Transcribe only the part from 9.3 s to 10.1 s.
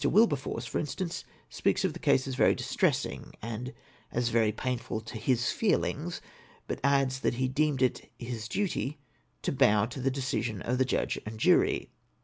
to boiv to the